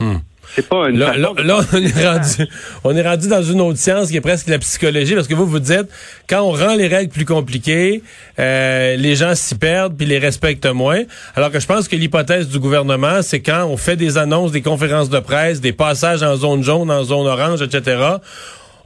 Hmm. 0.00 0.16
C'est 0.54 0.68
pas 0.68 0.88
une 0.88 0.98
là, 0.98 1.16
là, 1.16 1.32
on 1.72 1.78
est 1.78 2.08
rendu 2.08 2.50
on 2.82 2.96
est 2.96 3.06
rendu 3.06 3.28
dans 3.28 3.42
une 3.42 3.60
autre 3.60 3.78
science 3.78 4.10
qui 4.10 4.16
est 4.16 4.20
presque 4.20 4.48
la 4.48 4.58
psychologie 4.58 5.14
parce 5.14 5.28
que 5.28 5.34
vous 5.34 5.46
vous 5.46 5.60
dites 5.60 5.86
quand 6.28 6.40
on 6.40 6.50
rend 6.50 6.74
les 6.74 6.88
règles 6.88 7.12
plus 7.12 7.24
compliquées, 7.24 8.02
euh, 8.38 8.96
les 8.96 9.14
gens 9.14 9.34
s'y 9.36 9.54
perdent 9.54 9.96
puis 9.96 10.06
les 10.06 10.18
respectent 10.18 10.66
moins. 10.66 11.02
Alors 11.36 11.52
que 11.52 11.60
je 11.60 11.66
pense 11.66 11.86
que 11.86 11.94
l'hypothèse 11.94 12.48
du 12.48 12.58
gouvernement, 12.58 13.22
c'est 13.22 13.40
quand 13.40 13.66
on 13.66 13.76
fait 13.76 13.94
des 13.94 14.18
annonces, 14.18 14.50
des 14.50 14.62
conférences 14.62 15.08
de 15.08 15.20
presse, 15.20 15.60
des 15.60 15.72
passages 15.72 16.22
en 16.24 16.34
zone 16.34 16.64
jaune, 16.64 16.90
en 16.90 17.04
zone 17.04 17.28
orange, 17.28 17.62
etc 17.62 18.16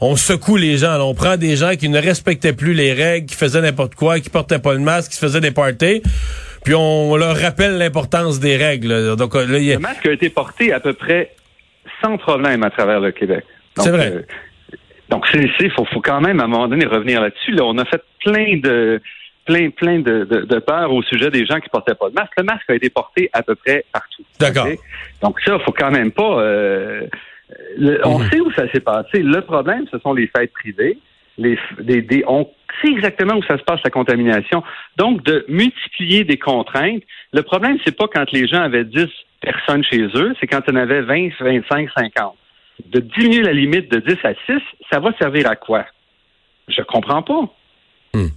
on 0.00 0.16
secoue 0.16 0.56
les 0.56 0.78
gens. 0.78 1.00
on 1.00 1.14
prend 1.14 1.36
des 1.36 1.56
gens 1.56 1.76
qui 1.76 1.88
ne 1.88 2.00
respectaient 2.00 2.52
plus 2.52 2.74
les 2.74 2.92
règles, 2.92 3.26
qui 3.26 3.36
faisaient 3.36 3.60
n'importe 3.60 3.94
quoi, 3.94 4.20
qui 4.20 4.30
portaient 4.30 4.58
pas 4.58 4.74
le 4.74 4.80
masque, 4.80 5.12
qui 5.12 5.18
faisaient 5.18 5.40
des 5.40 5.50
parties, 5.50 6.02
puis 6.64 6.74
on 6.74 7.16
leur 7.16 7.36
rappelle 7.36 7.78
l'importance 7.78 8.40
des 8.40 8.56
règles. 8.56 9.16
Donc, 9.16 9.34
là, 9.34 9.44
Le 9.46 9.78
masque 9.78 10.06
a 10.06 10.12
été 10.12 10.30
porté 10.30 10.72
à 10.72 10.80
peu 10.80 10.94
près 10.94 11.34
sans 12.02 12.16
problème 12.16 12.62
à 12.62 12.70
travers 12.70 13.00
le 13.00 13.12
Québec. 13.12 13.44
C'est 13.76 13.90
vrai. 13.90 14.12
Euh, 14.14 14.22
donc, 15.10 15.26
c'est, 15.30 15.70
faut, 15.70 15.84
faut 15.84 16.00
quand 16.00 16.20
même 16.20 16.40
à 16.40 16.44
un 16.44 16.48
moment 16.48 16.68
donné 16.68 16.86
revenir 16.86 17.20
là-dessus. 17.20 17.52
Là, 17.52 17.64
on 17.64 17.76
a 17.78 17.84
fait 17.84 18.02
plein 18.24 18.58
de 18.58 19.00
plein, 19.44 19.70
plein 19.70 19.98
de, 19.98 20.24
de, 20.24 20.58
peur 20.58 20.90
au 20.90 21.02
sujet 21.02 21.30
des 21.30 21.44
gens 21.44 21.60
qui 21.60 21.68
portaient 21.68 21.94
pas 21.94 22.06
le 22.08 22.14
masque. 22.14 22.32
Le 22.38 22.44
masque 22.44 22.68
a 22.68 22.74
été 22.74 22.88
porté 22.88 23.28
à 23.32 23.42
peu 23.42 23.54
près 23.54 23.84
partout. 23.92 24.22
D'accord. 24.40 24.66
Donc 25.20 25.38
ça, 25.44 25.58
faut 25.58 25.72
quand 25.72 25.90
même 25.90 26.12
pas. 26.12 26.40
Euh, 26.40 27.06
on 28.04 28.20
mhm. 28.20 28.30
sait 28.30 28.40
où 28.40 28.50
ça 28.52 28.70
s'est 28.72 28.80
passé. 28.80 29.18
Le 29.22 29.40
problème, 29.42 29.84
ce 29.90 29.98
sont 29.98 30.14
les 30.14 30.30
fêtes 30.34 30.52
privées. 30.52 30.98
Les, 31.36 31.58
on 32.26 32.48
sait 32.80 32.90
exactement 32.90 33.34
où 33.34 33.42
ça 33.42 33.58
se 33.58 33.64
passe 33.64 33.80
la 33.84 33.90
contamination. 33.90 34.62
Donc, 34.96 35.24
de 35.24 35.44
multiplier 35.48 36.24
des 36.24 36.38
contraintes. 36.38 37.02
Le 37.32 37.42
problème, 37.42 37.78
c'est 37.84 37.96
pas 37.96 38.06
quand 38.12 38.30
les 38.32 38.46
gens 38.46 38.62
avaient 38.62 38.84
10 38.84 39.06
personnes 39.40 39.84
chez 39.84 40.02
eux, 40.14 40.34
c'est 40.40 40.46
quand 40.46 40.62
on 40.70 40.76
avait 40.76 41.02
20, 41.02 41.30
25, 41.40 41.88
50. 41.96 42.36
De 42.86 43.00
diminuer 43.00 43.42
la 43.42 43.52
limite 43.52 43.90
de 43.90 44.00
10 44.00 44.16
à 44.24 44.34
6, 44.46 44.60
ça 44.90 45.00
va 45.00 45.12
servir 45.18 45.48
à 45.48 45.56
quoi? 45.56 45.84
Je 46.68 46.82
comprends 46.82 47.22
pas. 47.22 47.42
Hmm. 48.14 48.28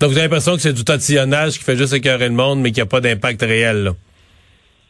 Donc, 0.00 0.10
vous 0.10 0.18
avez 0.18 0.22
l'impression 0.22 0.54
que 0.54 0.60
c'est 0.60 0.72
du 0.72 0.84
tatillonnage 0.84 1.58
qui 1.58 1.64
fait 1.64 1.76
juste 1.76 1.94
écœurer 1.94 2.28
le 2.28 2.34
monde, 2.34 2.60
mais 2.60 2.70
qui 2.70 2.80
n'a 2.80 2.86
pas 2.86 3.00
d'impact 3.00 3.42
réel, 3.42 3.92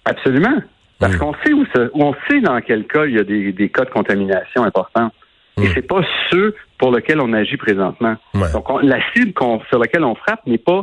Absolument. 0.07 0.63
Parce 0.99 1.17
hmm. 1.17 1.19
qu'on 1.19 1.35
sait 1.45 1.53
où, 1.53 1.67
on 1.95 2.15
sait 2.29 2.41
dans 2.41 2.61
quel 2.61 2.87
cas 2.87 3.05
il 3.07 3.17
y 3.17 3.19
a 3.19 3.25
des, 3.25 3.53
des 3.53 3.69
cas 3.69 3.85
de 3.85 3.91
contamination 3.91 4.63
importants. 4.63 5.11
Et 5.59 5.63
hmm. 5.63 5.71
c'est 5.75 5.87
pas 5.87 6.03
ceux 6.31 6.55
pour 6.79 6.95
lesquels 6.95 7.21
on 7.21 7.33
agit 7.33 7.57
présentement. 7.57 8.17
Donc 8.35 8.67
la 8.83 8.99
cible 9.13 9.33
sur 9.69 9.79
laquelle 9.79 10.05
on 10.05 10.15
frappe 10.15 10.47
n'est 10.47 10.59
pas 10.59 10.83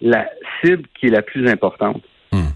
la 0.00 0.26
cible 0.60 0.84
qui 0.98 1.06
est 1.06 1.10
la 1.10 1.22
plus 1.22 1.48
importante. 1.48 2.02
Hmm. 2.32 2.48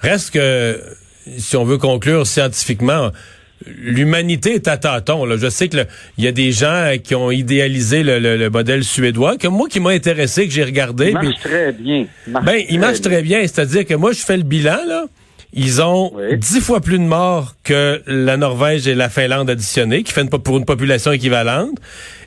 Reste 0.00 0.34
que 0.34 0.78
si 1.26 1.56
on 1.56 1.64
veut 1.64 1.78
conclure 1.78 2.26
scientifiquement, 2.26 3.10
l'humanité 3.66 4.54
est 4.54 4.68
à 4.68 4.76
tâtons. 4.76 5.24
Là. 5.24 5.36
Je 5.36 5.48
sais 5.48 5.68
que 5.68 5.76
il 6.18 6.24
y 6.24 6.28
a 6.28 6.32
des 6.32 6.52
gens 6.52 6.92
qui 7.02 7.14
ont 7.14 7.30
idéalisé 7.30 8.02
le, 8.02 8.48
modèle 8.48 8.84
suédois, 8.84 9.36
que 9.36 9.48
moi 9.48 9.68
qui 9.68 9.80
m'a 9.80 9.90
intéressé, 9.90 10.46
que 10.46 10.52
j'ai 10.52 10.64
regardé. 10.64 11.08
Il 11.08 11.14
marche 11.14 11.40
très 11.40 11.72
bien. 11.72 12.06
ben, 12.26 12.62
il 12.68 12.80
marche 12.80 13.00
très 13.00 13.22
bien. 13.22 13.40
C'est-à-dire 13.42 13.86
que 13.86 13.94
moi, 13.94 14.12
je 14.12 14.20
fais 14.20 14.36
le 14.36 14.42
bilan 14.42 14.78
là. 14.86 15.04
Ils 15.54 15.82
ont 15.82 16.12
dix 16.36 16.60
fois 16.60 16.80
plus 16.80 16.98
de 16.98 17.04
morts 17.04 17.54
que 17.62 18.02
la 18.06 18.38
Norvège 18.38 18.88
et 18.88 18.94
la 18.94 19.10
Finlande 19.10 19.50
additionnées, 19.50 20.02
qui 20.02 20.12
fait 20.12 20.24
pour 20.30 20.56
une 20.56 20.64
population 20.64 21.12
équivalente. 21.12 21.76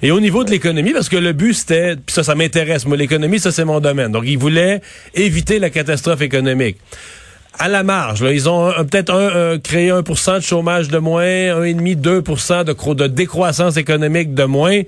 Et 0.03 0.11
au 0.11 0.19
niveau 0.19 0.43
de 0.43 0.51
l'économie, 0.51 0.93
parce 0.93 1.09
que 1.09 1.17
le 1.17 1.33
but 1.33 1.53
c'était, 1.53 1.95
puis 1.95 2.13
ça, 2.13 2.23
ça 2.23 2.35
m'intéresse, 2.35 2.85
moi 2.85 2.97
l'économie, 2.97 3.39
ça 3.39 3.51
c'est 3.51 3.65
mon 3.65 3.79
domaine. 3.79 4.11
Donc 4.11 4.25
ils 4.27 4.37
voulaient 4.37 4.81
éviter 5.15 5.57
la 5.57 5.71
catastrophe 5.71 6.21
économique. 6.21 6.77
À 7.57 7.69
la 7.69 7.83
marge, 7.83 8.21
là, 8.21 8.31
ils 8.31 8.49
ont 8.49 8.71
peut-être 8.89 9.13
un, 9.13 9.57
créé 9.59 9.89
un 9.89 10.03
pour 10.03 10.17
cent 10.17 10.35
de 10.35 10.41
chômage 10.41 10.89
de 10.89 10.97
moins, 10.97 11.23
un 11.23 11.63
et 11.63 11.73
demi, 11.73 11.95
deux 11.95 12.21
pour 12.21 12.39
cent 12.39 12.63
de, 12.63 12.73
de 12.93 13.07
décroissance 13.07 13.77
économique 13.77 14.33
de 14.33 14.43
moins. 14.43 14.81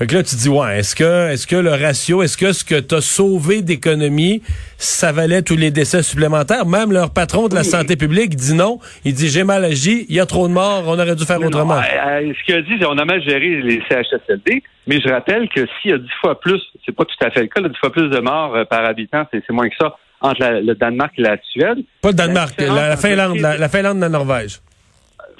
Fait 0.00 0.06
que 0.06 0.14
là, 0.16 0.22
tu 0.22 0.34
dis, 0.34 0.48
ouais, 0.48 0.78
est-ce 0.78 0.96
que, 0.96 1.30
est-ce 1.30 1.46
que 1.46 1.56
le 1.56 1.70
ratio, 1.70 2.22
est-ce 2.22 2.38
que 2.38 2.52
ce 2.52 2.64
que 2.64 2.80
tu 2.80 2.94
as 2.94 3.02
sauvé 3.02 3.60
d'économie, 3.60 4.42
ça 4.78 5.12
valait 5.12 5.42
tous 5.42 5.56
les 5.56 5.70
décès 5.70 6.02
supplémentaires? 6.02 6.64
Même 6.64 6.90
leur 6.90 7.12
patron 7.12 7.48
de 7.48 7.54
la 7.54 7.64
santé 7.64 7.96
publique 7.96 8.34
dit 8.34 8.54
non. 8.54 8.78
Il 9.04 9.12
dit, 9.12 9.28
j'ai 9.28 9.44
mal 9.44 9.62
agi, 9.62 10.06
il 10.08 10.16
y 10.16 10.20
a 10.20 10.24
trop 10.24 10.48
de 10.48 10.54
morts, 10.54 10.84
on 10.86 10.98
aurait 10.98 11.14
dû 11.14 11.24
faire 11.24 11.40
autrement. 11.40 11.74
Euh, 11.74 12.22
euh, 12.22 12.32
ce 12.32 12.44
qu'il 12.44 12.54
a 12.54 12.62
dit, 12.62 12.72
c'est 12.80 12.86
on 12.86 12.96
a 12.96 13.04
mal 13.04 13.22
géré 13.22 13.60
les 13.60 13.82
CHSLD, 13.88 14.62
mais 14.86 15.00
je 15.00 15.08
rappelle 15.10 15.48
que 15.50 15.66
s'il 15.66 15.90
y 15.90 15.94
a 15.94 15.98
dix 15.98 16.10
fois 16.20 16.40
plus, 16.40 16.62
c'est 16.86 16.96
pas 16.96 17.04
tout 17.04 17.24
à 17.24 17.30
fait 17.30 17.42
le 17.42 17.48
cas, 17.48 17.60
dix 17.60 17.78
fois 17.78 17.92
plus 17.92 18.08
de 18.08 18.18
morts 18.20 18.56
euh, 18.56 18.64
par 18.64 18.84
habitant, 18.86 19.26
c'est 19.30 19.50
moins 19.50 19.68
que 19.68 19.76
ça 19.78 19.94
entre 20.20 20.60
le 20.62 20.74
Danemark 20.74 21.12
et 21.18 21.22
la 21.22 21.36
Suède. 21.42 21.78
Pas 22.02 22.08
le 22.10 22.14
Danemark, 22.14 22.60
la, 22.60 22.96
Finlande, 22.96 23.38
la, 23.38 23.68
Finlande 23.68 23.98
et 23.98 24.00
la 24.00 24.08
Norvège. 24.08 24.60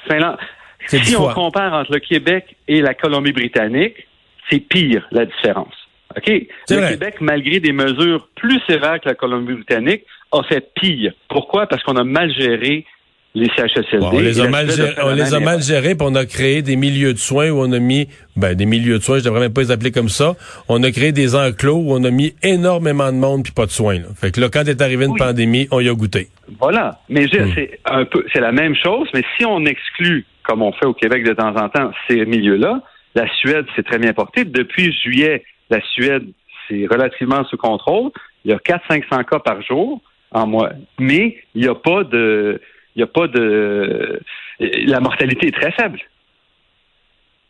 Finlande. 0.08 0.38
Si 0.87 1.16
on 1.16 1.28
compare 1.32 1.72
entre 1.75 1.92
le 1.92 2.00
Québec 2.00 2.56
et 2.66 2.80
la 2.80 2.94
Colombie-Britannique, 2.94 4.06
c'est 4.49 4.60
pire 4.60 5.06
la 5.12 5.26
différence. 5.26 5.75
OK? 6.16 6.28
Le 6.70 6.76
vrai. 6.76 6.90
Québec, 6.90 7.16
malgré 7.20 7.60
des 7.60 7.72
mesures 7.72 8.28
plus 8.34 8.60
sévères 8.66 9.00
que 9.00 9.08
la 9.08 9.14
Colombie-Britannique, 9.14 10.04
a 10.32 10.42
fait 10.44 10.72
pire. 10.75 11.12
Pourquoi? 11.28 11.66
Parce 11.66 11.82
qu'on 11.82 11.96
a 11.96 12.04
mal 12.04 12.32
géré 12.32 12.87
les 13.34 13.46
CHSLD. 13.56 13.99
Bon, 14.00 14.10
on 14.12 14.18
les 14.20 14.40
a 14.40 14.49
mal 14.49 14.70
gérés, 14.70 14.94
on 15.04 15.14
les 15.14 15.34
a 15.34 15.40
mal 15.40 15.62
gérés, 15.62 15.94
puis 15.94 16.06
on 16.08 16.14
a 16.16 16.26
créé 16.26 16.62
des 16.62 16.75
milieux 16.76 17.12
de 17.12 17.18
soins 17.18 17.50
où 17.50 17.60
on 17.60 17.70
a 17.72 17.78
mis, 17.78 18.08
ben, 18.37 18.54
des 18.54 18.66
milieux 18.66 18.99
de 18.99 19.02
soins, 19.02 19.18
je 19.20 19.25
devrais 19.25 19.40
même 19.40 19.52
pas 19.52 19.60
les 19.62 19.70
appeler 19.70 19.92
comme 19.92 20.08
ça. 20.08 20.34
On 20.68 20.82
a 20.82 20.90
créé 20.90 21.12
des 21.12 21.34
enclos 21.37 21.76
où 21.76 21.92
on 21.92 22.02
a 22.04 22.10
mis 22.10 22.34
énormément 22.42 23.12
de 23.12 23.16
monde 23.18 23.44
puis 23.44 23.52
pas 23.52 23.66
de 23.66 23.70
soins. 23.70 23.99
Là. 23.99 24.06
Fait 24.16 24.32
que 24.32 24.40
là, 24.40 24.49
quand 24.52 24.66
est 24.66 24.82
arrivé 24.82 25.04
une 25.04 25.12
Oui. 25.12 25.18
pandémie, 25.18 25.68
on 25.70 25.78
y 25.80 25.88
a 25.88 25.94
goûté. 25.94 26.28
Voilà. 26.58 26.99
Mais 27.08 27.26
Hmm. 27.26 27.52
c'est 27.54 27.78
un 27.84 28.04
peu, 28.04 28.25
c'est 28.32 28.40
la 28.40 28.50
même 28.52 28.75
chose, 28.75 29.08
mais 29.14 29.22
si 29.38 29.44
on 29.46 29.64
exclut, 29.64 30.25
comme 30.42 30.62
on 30.62 30.72
fait 30.72 30.87
au 30.87 30.94
Québec 30.94 31.25
de 31.25 31.32
temps 31.32 31.54
en 31.54 31.68
temps, 31.68 31.92
ces 32.08 32.25
milieux-là, 32.26 32.82
la 33.14 33.28
Suède 33.37 33.66
s'est 33.76 33.84
très 33.84 33.99
bien 33.99 34.12
portée. 34.12 34.44
Depuis 34.44 34.92
juillet, 34.92 35.44
la 35.70 35.80
Suède, 35.94 36.25
c'est 36.68 36.87
relativement 36.90 37.44
sous 37.44 37.56
contrôle. 37.56 38.10
Il 38.44 38.50
y 38.50 38.54
a 38.54 38.58
400-500 38.58 39.22
cas 39.25 39.38
par 39.38 39.62
jour 39.62 40.00
en 40.32 40.46
mois. 40.49 40.70
Mais 40.99 41.37
il 41.54 41.62
n'y 41.62 41.68
a 41.68 41.75
pas 41.75 42.02
de, 42.04 42.60
il 42.97 43.00
y 43.00 43.02
a 43.02 43.06
pas 43.06 43.28
de, 43.28 44.20
la 44.61 45.00
mortalité 45.00 45.49
est 45.49 45.61
très 45.61 45.73
faible. 45.73 46.00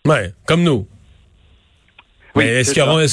Ouais, 0.07 0.33
comme 0.47 0.63
nous. 0.63 0.87
Oui, 2.37 2.45
Mais 2.45 2.61
est-ce 2.61 2.73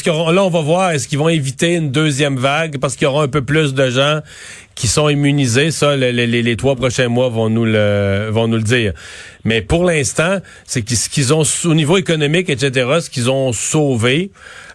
auront- 0.09 0.31
là, 0.31 0.43
on 0.43 0.49
va 0.49 0.61
voir, 0.61 0.91
est-ce 0.91 1.07
qu'ils 1.07 1.17
vont 1.17 1.29
éviter 1.29 1.75
une 1.75 1.91
deuxième 1.91 2.37
vague 2.37 2.79
parce 2.79 2.95
qu'il 2.95 3.05
y 3.05 3.07
aura 3.07 3.23
un 3.23 3.27
peu 3.27 3.43
plus 3.43 3.73
de 3.73 3.89
gens 3.89 4.19
qui 4.77 4.87
sont 4.87 5.09
immunisés? 5.09 5.71
Ça, 5.71 5.97
le- 5.97 6.11
le- 6.11 6.25
les, 6.25 6.41
les 6.43 6.55
trois 6.55 6.75
prochains 6.75 7.07
mois 7.09 7.29
vont 7.29 7.49
nous 7.49 7.65
le, 7.65 8.29
vont 8.29 8.47
nous 8.47 8.57
le 8.57 8.63
dire. 8.63 8.93
Mais 9.43 9.61
pour 9.61 9.83
l'instant, 9.85 10.37
c'est 10.65 10.83
qu'ils- 10.83 10.97
ce 10.97 11.09
qu'ils 11.09 11.33
ont, 11.33 11.41
au 11.65 11.73
niveau 11.73 11.97
économique, 11.97 12.49
etc., 12.49 12.87
ce 13.01 13.09
qu'ils 13.09 13.31
ont 13.31 13.51
sauvé, 13.53 14.29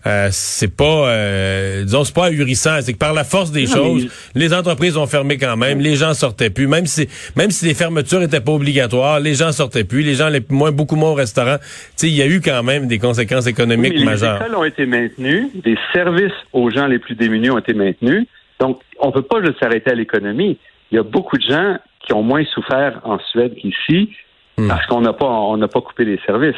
euh, 0.06 0.28
c'est 0.32 0.74
pas, 0.74 1.08
euh, 1.08 1.84
disons, 1.84 2.02
c'est 2.04 2.14
pas 2.14 2.26
ahurissant. 2.26 2.78
C'est 2.80 2.94
que 2.94 2.98
par 2.98 3.12
la 3.12 3.22
force 3.22 3.52
des 3.52 3.66
Non, 3.66 3.74
choses, 3.76 4.08
mais- 4.34 4.40
les 4.42 4.52
entreprises 4.54 4.96
ont 4.96 5.06
fermé 5.06 5.38
quand 5.38 5.56
même, 5.56 5.78
les 5.78 5.94
gens 5.94 6.14
sortaient 6.14 6.50
plus, 6.50 6.66
même 6.66 6.86
si, 6.86 7.06
même 7.36 7.50
si 7.52 7.66
les 7.66 7.74
fermetures 7.74 8.22
étaient 8.22 8.40
pas 8.40 8.52
obligatoires, 8.52 9.20
les 9.20 9.34
gens 9.34 9.52
sortaient 9.52 9.84
plus, 9.84 10.02
les 10.02 10.14
gens 10.16 10.26
allaient 10.26 10.42
moins, 10.48 10.72
beaucoup 10.72 10.96
moins 10.96 11.10
au 11.10 11.14
restaurant. 11.14 11.58
Tu 11.60 11.66
sais, 11.96 12.08
il 12.08 12.14
y 12.14 12.22
a 12.22 12.26
eu 12.26 12.40
quand 12.40 12.62
même 12.64 12.88
des 12.88 12.98
conséquences 12.98 13.46
économiques 13.46 13.92
Oui, 13.94 14.00
mais 14.00 14.12
majeures. 14.12 14.38
Les 14.40 14.46
écoles 14.46 14.56
ont 14.56 14.64
été 14.64 14.86
maintenues, 14.86 15.48
des 15.62 15.76
services 15.92 16.32
aux 16.52 16.70
gens 16.70 16.86
les 16.86 16.98
plus 16.98 17.14
démunis 17.14 17.50
ont 17.50 17.58
été 17.58 17.72
maintenus. 17.74 18.26
Donc, 18.62 18.80
on 19.00 19.08
ne 19.08 19.12
peut 19.12 19.22
pas 19.22 19.40
juste 19.44 19.58
s'arrêter 19.60 19.90
à 19.90 19.94
l'économie. 19.94 20.56
Il 20.90 20.94
y 20.96 20.98
a 20.98 21.02
beaucoup 21.02 21.36
de 21.36 21.42
gens 21.42 21.76
qui 22.06 22.12
ont 22.12 22.22
moins 22.22 22.44
souffert 22.54 23.00
en 23.04 23.18
Suède 23.30 23.54
qu'ici 23.60 24.10
Hmm. 24.58 24.68
parce 24.68 24.84
qu'on 24.86 25.00
n'a 25.00 25.14
pas 25.14 25.24
on 25.24 25.56
n'a 25.56 25.66
pas 25.66 25.80
coupé 25.80 26.04
les 26.04 26.20
services. 26.26 26.54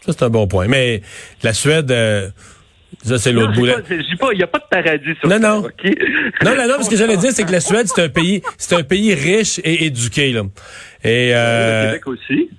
Ça, 0.00 0.12
c'est 0.12 0.22
un 0.22 0.30
bon 0.30 0.46
point. 0.46 0.68
Mais 0.68 1.02
la 1.42 1.52
Suède, 1.52 1.90
euh, 1.90 2.28
ça, 3.02 3.18
c'est 3.18 3.32
l'autre 3.32 3.52
pas, 3.52 4.32
il 4.32 4.36
n'y 4.36 4.44
a 4.44 4.46
pas 4.46 4.60
de 4.60 4.64
paradis 4.70 5.14
sur 5.18 5.28
Non, 5.28 5.40
non. 5.40 5.62
Non, 6.44 6.54
non, 6.56 6.68
non, 6.68 6.82
ce 6.84 6.88
que 6.88 6.96
j'allais 6.96 7.16
dire, 7.16 7.32
c'est 7.32 7.44
que 7.44 7.50
la 7.50 7.58
Suède, 7.58 7.88
c'est 7.88 8.00
un 8.00 8.08
pays, 8.08 8.42
c'est 8.58 8.76
un 8.76 8.84
pays 8.84 9.12
riche 9.14 9.58
et 9.64 9.86
éduqué, 9.86 10.30
là. 10.30 10.42
Et, 11.02 11.30
Le 11.30 11.34
euh, 11.34 11.86
Québec 11.88 12.06
aussi. 12.06 12.50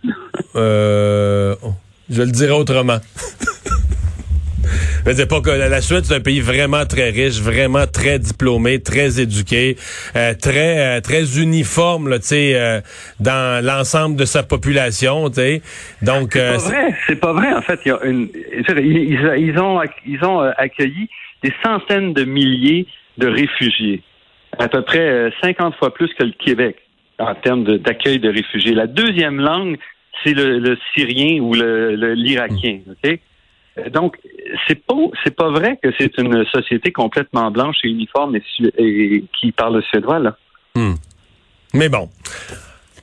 euh, 0.58 1.56
oh, 1.64 1.74
je 2.10 2.22
le 2.24 2.32
dirais 2.32 2.52
autrement. 2.52 2.98
Je 5.06 5.10
veux 5.10 5.16
dire 5.16 5.28
pas 5.28 5.42
que 5.42 5.50
la 5.50 5.82
Suède, 5.82 6.06
c'est 6.06 6.16
un 6.16 6.22
pays 6.22 6.40
vraiment 6.40 6.86
très 6.86 7.10
riche, 7.10 7.42
vraiment 7.42 7.86
très 7.88 8.20
diplômé, 8.20 8.82
très 8.82 9.20
éduqué, 9.20 9.76
euh, 10.16 10.34
très 10.34 10.98
euh, 10.98 11.02
très 11.02 11.42
uniforme, 11.42 12.08
là, 12.08 12.20
tu 12.20 12.28
sais, 12.28 12.56
euh, 12.56 12.80
dans 13.20 13.64
l'ensemble 13.66 14.16
de 14.16 14.24
sa 14.24 14.44
population, 14.44 15.30
tu 15.30 15.36
sais. 15.36 15.62
Donc, 16.02 16.34
C'est 16.34 16.40
euh, 16.40 16.52
pas 16.54 16.58
vrai, 16.70 16.96
c'est 17.08 17.20
pas 17.20 17.34
vrai. 17.34 17.52
En 17.54 17.62
fait, 17.62 17.80
il 17.86 17.90
y 17.90 17.92
a 17.92 18.00
une, 18.06 18.30
ils, 18.34 18.98
ils- 18.98 19.34
ils 19.50 19.60
ont, 19.60 19.82
ils 20.06 20.24
ont 20.24 20.42
euh, 20.42 20.52
accueilli 20.58 21.10
des 21.44 21.52
centaines 21.62 22.14
de 22.14 22.24
milliers 22.24 22.88
de 23.18 23.28
réfugiés, 23.28 24.02
à 24.58 24.70
peu 24.70 24.84
près 24.84 25.00
euh, 25.02 25.30
50 25.42 25.76
fois 25.76 25.94
plus 25.94 26.14
que 26.18 26.24
le 26.24 26.32
Québec 26.32 26.78
en 27.20 27.36
termes 27.36 27.66
d'accueil 27.80 28.20
de, 28.20 28.30
réfugiés. 28.30 28.74
La 28.74 28.88
deuxième 28.88 29.42
langue, 29.42 29.78
c'est 30.24 30.34
le, 30.34 30.60
le 30.60 30.78
syrien 30.94 31.42
ou 31.42 31.54
le 31.54 31.96
le- 31.98 32.14
l'irakien. 32.14 32.80
Ok? 32.90 33.20
Euh, 33.78 33.90
Donc, 33.90 34.18
c'est 34.68 34.84
pas, 34.86 34.94
c'est 35.24 35.36
pas 35.36 35.50
vrai 35.50 35.80
que 35.82 35.90
c'est 35.98 36.18
une 36.18 36.46
société 36.46 36.92
complètement 36.92 37.50
blanche 37.52 37.78
et 37.84 37.90
uniforme 37.90 38.36
et, 38.36 38.44
et 38.78 39.24
qui 39.40 39.52
parle 39.52 39.78
le 39.78 39.82
suédois 39.82 40.20
là. 40.20 40.36
Mais 41.74 41.90
bon. 41.90 42.10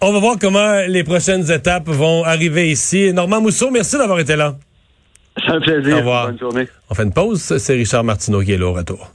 On 0.00 0.12
va 0.12 0.18
voir 0.20 0.36
comment 0.40 0.80
les 0.88 1.04
prochaines 1.04 1.50
étapes 1.50 1.88
vont 1.88 2.24
arriver 2.24 2.70
ici. 2.70 3.12
Normand 3.12 3.40
Mousseau, 3.40 3.70
merci 3.70 3.98
d'avoir 3.98 4.18
été 4.20 4.34
là. 4.36 4.56
C'est 5.36 5.52
un 5.52 5.60
plaisir. 5.60 5.96
Au 5.96 5.98
revoir. 5.98 6.26
Bonne 6.28 6.38
journée. 6.38 6.66
On 6.88 6.94
fait 6.94 7.02
une 7.02 7.12
pause. 7.12 7.40
C'est 7.58 7.74
Richard 7.74 8.04
Martineau 8.04 8.40
qui 8.42 8.52
est 8.52 8.58
là 8.58 8.66
au 8.66 8.72
retour. 8.72 9.10